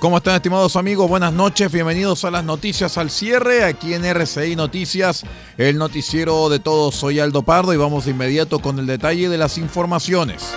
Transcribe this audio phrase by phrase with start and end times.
[0.00, 1.08] ¿Cómo están estimados amigos?
[1.08, 5.24] Buenas noches, bienvenidos a las noticias al cierre aquí en RCI Noticias,
[5.56, 6.94] el noticiero de todos.
[6.94, 10.54] Soy Aldo Pardo y vamos de inmediato con el detalle de las informaciones.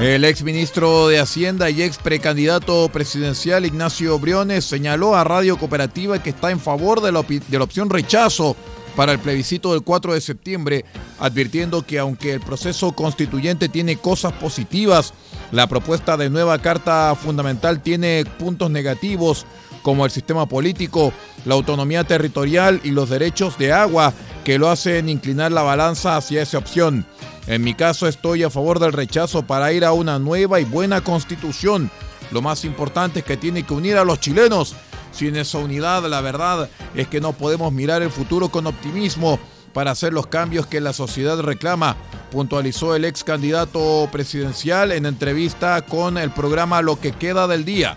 [0.00, 6.22] El ex ministro de Hacienda y ex precandidato presidencial Ignacio Briones señaló a Radio Cooperativa
[6.22, 8.56] que está en favor de la, de la opción rechazo
[8.96, 10.84] para el plebiscito del 4 de septiembre,
[11.20, 15.12] advirtiendo que aunque el proceso constituyente tiene cosas positivas,
[15.52, 19.46] la propuesta de nueva Carta Fundamental tiene puntos negativos
[19.82, 21.12] como el sistema político,
[21.44, 24.12] la autonomía territorial y los derechos de agua
[24.44, 27.06] que lo hacen inclinar la balanza hacia esa opción.
[27.46, 31.02] En mi caso estoy a favor del rechazo para ir a una nueva y buena
[31.02, 31.90] constitución.
[32.32, 34.74] Lo más importante es que tiene que unir a los chilenos
[35.16, 39.40] sin esa unidad, la verdad es que no podemos mirar el futuro con optimismo
[39.72, 41.96] para hacer los cambios que la sociedad reclama,
[42.30, 47.96] puntualizó el ex candidato presidencial en entrevista con el programa Lo que queda del día.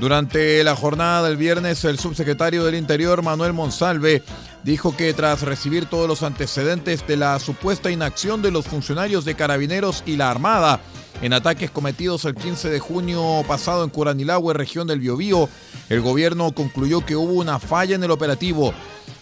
[0.00, 4.22] Durante la jornada del viernes, el subsecretario del Interior, Manuel Monsalve,
[4.64, 9.34] dijo que tras recibir todos los antecedentes de la supuesta inacción de los funcionarios de
[9.34, 10.80] Carabineros y la Armada
[11.22, 15.50] en ataques cometidos el 15 de junio pasado en Curanilagüe, región del Biobío,
[15.90, 18.72] el gobierno concluyó que hubo una falla en el operativo.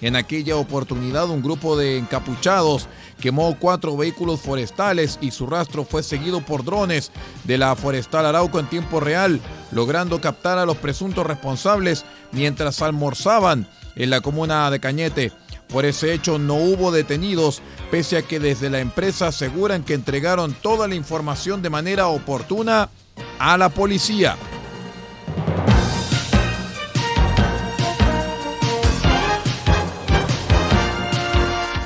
[0.00, 2.87] En aquella oportunidad, un grupo de encapuchados
[3.20, 7.10] quemó cuatro vehículos forestales y su rastro fue seguido por drones
[7.43, 9.41] de la Forestal Arauco en tiempo real,
[9.72, 13.66] logrando captar a los presuntos responsables mientras almorzaban
[13.99, 15.33] en la comuna de Cañete.
[15.69, 17.61] Por ese hecho no hubo detenidos,
[17.91, 22.89] pese a que desde la empresa aseguran que entregaron toda la información de manera oportuna
[23.39, 24.37] a la policía.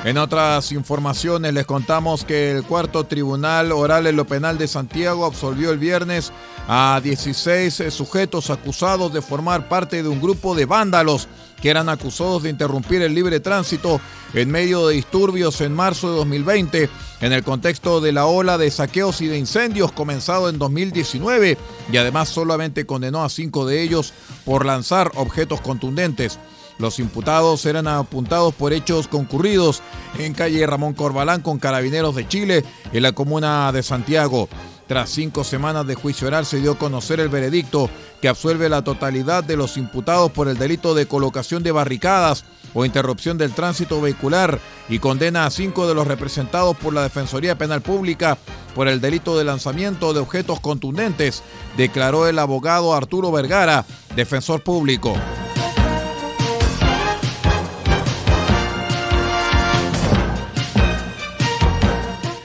[0.05, 5.25] En otras informaciones les contamos que el cuarto tribunal oral en lo penal de Santiago
[5.25, 6.33] absolvió el viernes
[6.67, 11.29] a 16 sujetos acusados de formar parte de un grupo de vándalos
[11.63, 14.01] que eran acusados de interrumpir el libre tránsito
[14.33, 16.89] en medio de disturbios en marzo de 2020
[17.21, 21.57] en el contexto de la ola de saqueos y de incendios comenzado en 2019
[21.89, 24.13] y además solamente condenó a cinco de ellos
[24.43, 26.37] por lanzar objetos contundentes.
[26.79, 29.81] Los imputados eran apuntados por hechos concurridos
[30.19, 34.49] en calle Ramón Corbalán con carabineros de Chile en la comuna de Santiago.
[34.93, 37.89] Tras cinco semanas de juicio oral se dio a conocer el veredicto
[38.21, 42.45] que absuelve la totalidad de los imputados por el delito de colocación de barricadas
[42.75, 44.59] o interrupción del tránsito vehicular
[44.89, 48.37] y condena a cinco de los representados por la Defensoría Penal Pública
[48.75, 51.41] por el delito de lanzamiento de objetos contundentes,
[51.75, 55.15] declaró el abogado Arturo Vergara, defensor público.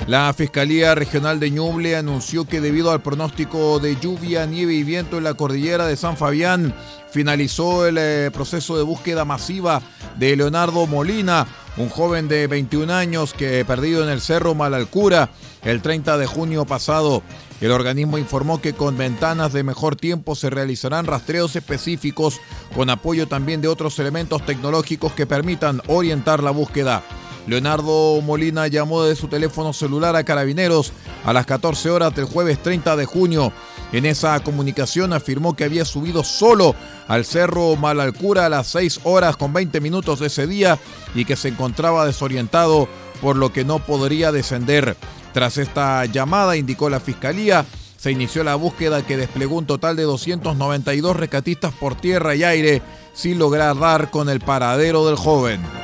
[0.08, 5.18] La Fiscalía Regional de Ñuble anunció que debido al pronóstico de lluvia, nieve y viento
[5.18, 6.74] en la cordillera de San Fabián,
[7.10, 9.82] finalizó el eh, proceso de búsqueda masiva
[10.16, 11.46] de Leonardo Molina,
[11.76, 15.28] un joven de 21 años que perdido en el Cerro Malalcura
[15.62, 17.22] el 30 de junio pasado.
[17.60, 22.40] El organismo informó que con ventanas de mejor tiempo se realizarán rastreos específicos
[22.74, 27.02] con apoyo también de otros elementos tecnológicos que permitan orientar la búsqueda.
[27.48, 30.92] Leonardo Molina llamó de su teléfono celular a Carabineros
[31.24, 33.52] a las 14 horas del jueves 30 de junio.
[33.90, 36.74] En esa comunicación afirmó que había subido solo
[37.08, 40.78] al cerro Malalcura a las 6 horas con 20 minutos de ese día
[41.14, 42.86] y que se encontraba desorientado
[43.22, 44.94] por lo que no podría descender.
[45.32, 47.64] Tras esta llamada, indicó la fiscalía,
[47.96, 52.82] se inició la búsqueda que desplegó un total de 292 rescatistas por tierra y aire
[53.14, 55.77] sin lograr dar con el paradero del joven.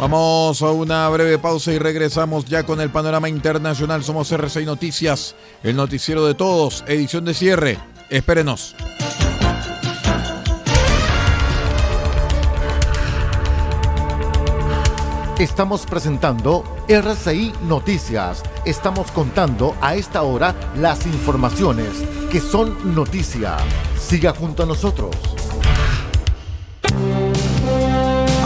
[0.00, 4.02] Vamos a una breve pausa y regresamos ya con el panorama internacional.
[4.02, 7.78] Somos RCI Noticias, el noticiero de todos, edición de cierre.
[8.08, 8.74] Espérenos.
[15.38, 18.42] Estamos presentando RCI Noticias.
[18.64, 21.90] Estamos contando a esta hora las informaciones
[22.30, 23.58] que son noticia.
[23.98, 25.39] Siga junto a nosotros.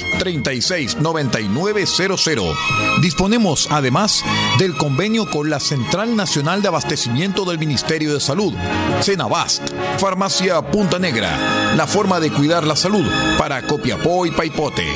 [0.00, 2.56] 2 36 9900.
[3.00, 4.24] Disponemos además
[4.58, 8.54] del convenio con la Central Nacional de Abastecimiento del Ministerio de Salud,
[9.02, 9.62] Cenabast,
[9.98, 13.06] Farmacia Punta Negra, la forma de cuidar la salud
[13.38, 14.86] para Copiapó y Paipote.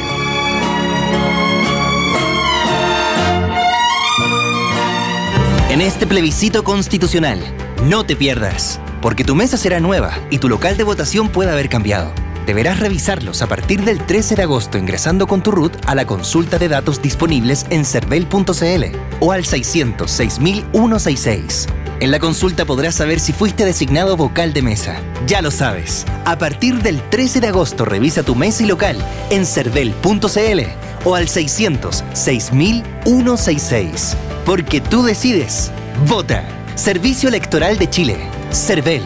[5.70, 7.40] En este plebiscito constitucional,
[7.86, 11.70] no te pierdas, porque tu mesa será nueva y tu local de votación puede haber
[11.70, 12.12] cambiado.
[12.52, 16.58] Deberás revisarlos a partir del 13 de agosto ingresando con tu RUT a la consulta
[16.58, 18.84] de datos disponibles en cervel.cl
[19.20, 21.66] o al 600-6166.
[22.00, 25.00] En la consulta podrás saber si fuiste designado vocal de mesa.
[25.26, 26.04] Ya lo sabes.
[26.26, 28.98] A partir del 13 de agosto revisa tu mesa y local
[29.30, 30.60] en cervel.cl
[31.06, 34.14] o al 600-6166.
[34.44, 35.70] Porque tú decides.
[36.06, 36.46] Vota.
[36.74, 38.18] Servicio Electoral de Chile.
[38.50, 39.02] Cervel.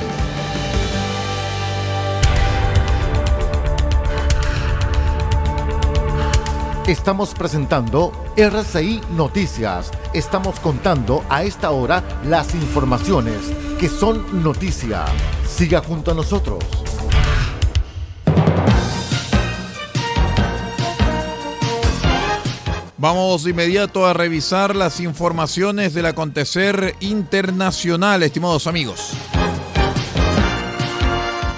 [6.87, 9.91] Estamos presentando RCI Noticias.
[10.15, 13.39] Estamos contando a esta hora las informaciones
[13.77, 15.05] que son noticia.
[15.45, 16.63] Siga junto a nosotros.
[22.97, 29.11] Vamos de inmediato a revisar las informaciones del acontecer internacional, estimados amigos.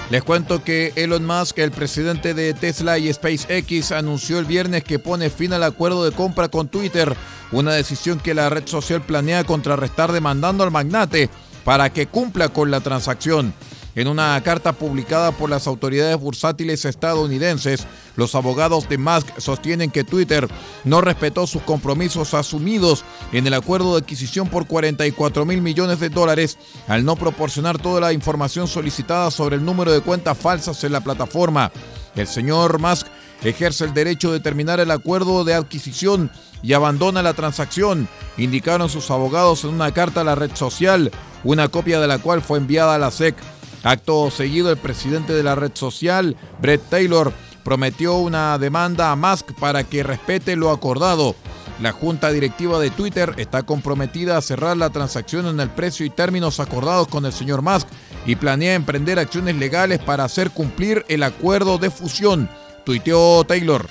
[0.09, 4.97] Les cuento que Elon Musk, el presidente de Tesla y SpaceX, anunció el viernes que
[4.97, 7.15] pone fin al acuerdo de compra con Twitter,
[7.51, 11.29] una decisión que la red social planea contrarrestar demandando al magnate
[11.63, 13.53] para que cumpla con la transacción.
[13.99, 20.05] En una carta publicada por las autoridades bursátiles estadounidenses, los abogados de Musk sostienen que
[20.05, 20.47] Twitter
[20.85, 23.03] no respetó sus compromisos asumidos
[23.33, 27.99] en el acuerdo de adquisición por 44 mil millones de dólares al no proporcionar toda
[27.99, 31.69] la información solicitada sobre el número de cuentas falsas en la plataforma.
[32.15, 33.07] El señor Musk
[33.43, 36.31] ejerce el derecho de terminar el acuerdo de adquisición
[36.63, 41.11] y abandona la transacción, indicaron sus abogados en una carta a la red social,
[41.43, 43.35] una copia de la cual fue enviada a la SEC.
[43.83, 47.31] Acto seguido, el presidente de la red social, Brett Taylor,
[47.63, 51.35] prometió una demanda a Musk para que respete lo acordado.
[51.81, 56.09] La junta directiva de Twitter está comprometida a cerrar la transacción en el precio y
[56.09, 57.87] términos acordados con el señor Musk
[58.25, 62.49] y planea emprender acciones legales para hacer cumplir el acuerdo de fusión,
[62.85, 63.87] tuiteó Taylor.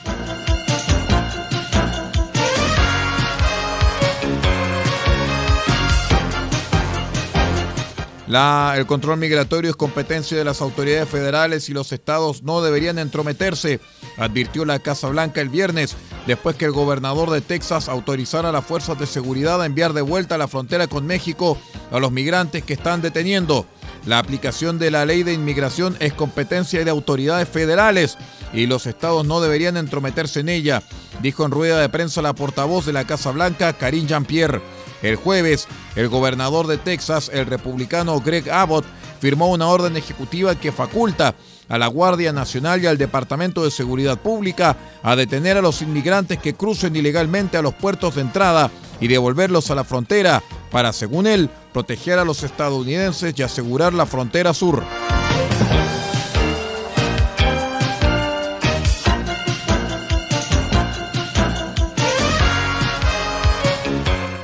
[8.28, 13.80] El control migratorio es competencia de las autoridades federales y los estados no deberían entrometerse,
[14.18, 18.66] advirtió la Casa Blanca el viernes, después que el gobernador de Texas autorizara a las
[18.66, 21.56] fuerzas de seguridad a enviar de vuelta a la frontera con México
[21.90, 23.66] a los migrantes que están deteniendo.
[24.04, 28.18] La aplicación de la ley de inmigración es competencia de autoridades federales
[28.52, 30.82] y los estados no deberían entrometerse en ella,
[31.22, 34.60] dijo en rueda de prensa la portavoz de la Casa Blanca, Karine Jean-Pierre.
[35.02, 38.84] El jueves, el gobernador de Texas, el republicano Greg Abbott,
[39.20, 41.34] firmó una orden ejecutiva que faculta
[41.68, 46.38] a la Guardia Nacional y al Departamento de Seguridad Pública a detener a los inmigrantes
[46.38, 51.26] que crucen ilegalmente a los puertos de entrada y devolverlos a la frontera para, según
[51.26, 54.82] él, proteger a los estadounidenses y asegurar la frontera sur.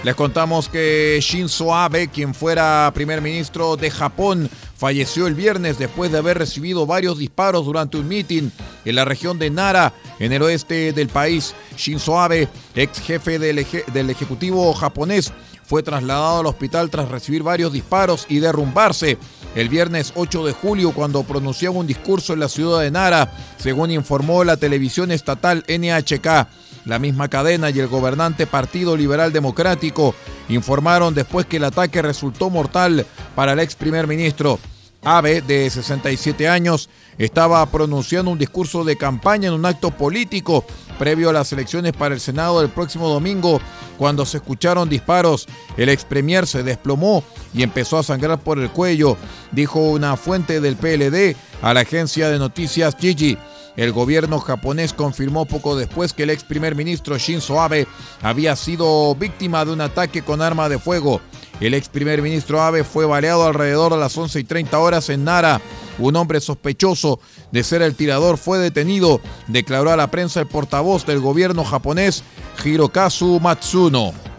[0.04, 6.12] Les contamos que Shinzo Abe, quien fuera primer ministro de Japón, falleció el viernes después
[6.12, 8.52] de haber recibido varios disparos durante un mitin
[8.84, 11.54] en la región de Nara, en el oeste del país.
[11.78, 15.32] Shinzo Abe, ex jefe del, del Ejecutivo japonés,
[15.64, 19.16] fue trasladado al hospital tras recibir varios disparos y derrumbarse
[19.54, 23.90] el viernes 8 de julio cuando pronunciaba un discurso en la ciudad de Nara, según
[23.90, 26.46] informó la televisión estatal NHK.
[26.84, 30.14] La misma cadena y el gobernante Partido Liberal Democrático
[30.48, 34.58] informaron después que el ataque resultó mortal para el ex primer ministro.
[35.02, 36.88] Abe, de 67 años,
[37.18, 40.64] estaba pronunciando un discurso de campaña en un acto político
[40.98, 43.60] previo a las elecciones para el Senado del próximo domingo,
[43.98, 45.46] cuando se escucharon disparos.
[45.76, 47.22] El ex premier se desplomó
[47.52, 49.16] y empezó a sangrar por el cuello,
[49.52, 53.36] dijo una fuente del PLD a la agencia de noticias Gigi.
[53.76, 57.88] El gobierno japonés confirmó poco después que el ex primer ministro Shinzo Abe
[58.22, 61.20] había sido víctima de un ataque con arma de fuego.
[61.60, 65.24] El ex primer ministro Abe fue baleado alrededor de las 11 y 30 horas en
[65.24, 65.60] Nara.
[65.98, 67.20] Un hombre sospechoso
[67.52, 72.24] de ser el tirador fue detenido, declaró a la prensa el portavoz del gobierno japonés,
[72.64, 74.33] Hirokazu Matsuno.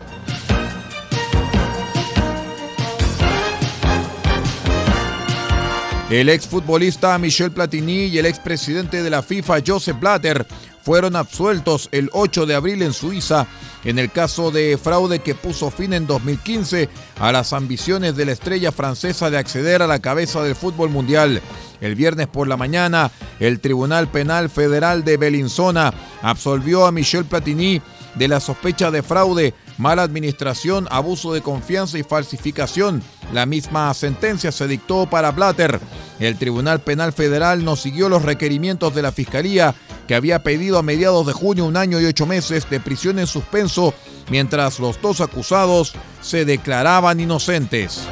[6.09, 10.45] El exfutbolista Michel Platini y el expresidente de la FIFA Joseph Blatter
[10.83, 13.47] fueron absueltos el 8 de abril en Suiza
[13.83, 18.33] en el caso de fraude que puso fin en 2015 a las ambiciones de la
[18.33, 21.41] estrella francesa de acceder a la cabeza del fútbol mundial.
[21.81, 23.09] El viernes por la mañana,
[23.39, 27.81] el Tribunal Penal Federal de Bellinzona absolvió a Michel Platini
[28.13, 33.01] de la sospecha de fraude, mala administración, abuso de confianza y falsificación.
[33.33, 35.79] La misma sentencia se dictó para Blatter.
[36.19, 39.75] El Tribunal Penal Federal no siguió los requerimientos de la Fiscalía,
[40.07, 43.27] que había pedido a mediados de junio un año y ocho meses de prisión en
[43.27, 43.93] suspenso,
[44.29, 48.03] mientras los dos acusados se declaraban inocentes.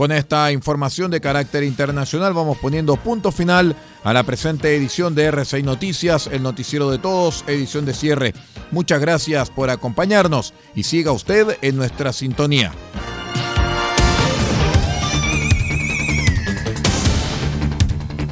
[0.00, 5.30] Con esta información de carácter internacional vamos poniendo punto final a la presente edición de
[5.30, 8.32] R6 Noticias, el noticiero de todos, edición de cierre.
[8.70, 12.72] Muchas gracias por acompañarnos y siga usted en nuestra sintonía.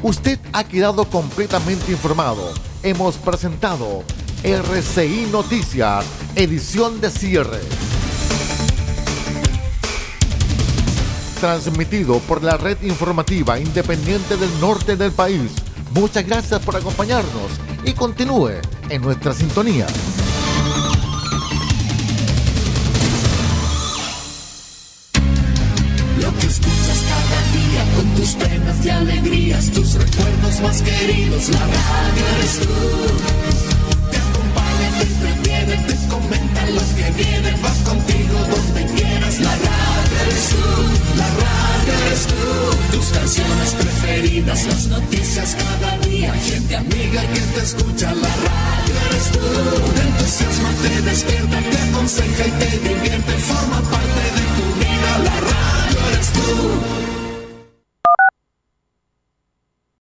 [0.01, 2.51] Usted ha quedado completamente informado.
[2.81, 4.03] Hemos presentado
[4.41, 6.03] RCI Noticias,
[6.35, 7.98] edición de cierre.
[11.39, 15.51] Transmitido por la red informativa independiente del norte del país.
[15.93, 17.51] Muchas gracias por acompañarnos
[17.85, 18.51] y continúe
[18.89, 19.87] en nuestra sintonía.
[26.21, 31.59] Lo que escuchas cada día con tus penas y alegrías, tus recuerdos más queridos, la
[31.59, 32.67] radio eres tú.
[34.11, 39.78] Te acompaña, te entretiene, te comenta lo que viene, vas contigo donde quieras, la radio
[40.21, 47.21] eres tú, la radio eres tú, tus canciones preferidas, las noticias cada día, gente amiga
[47.33, 49.39] que te escucha, la radio eres tú,
[49.95, 55.39] te entusiasma, te despierta, te aconseja y te divierte, forma parte de tu vida, la
[55.39, 57.08] radio eres tú.